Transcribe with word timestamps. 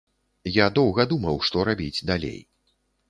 Я 0.55 0.65
доўга 0.77 1.05
думаў, 1.13 1.37
што 1.49 1.67
рабіць 1.69 2.05
далей. 2.11 2.39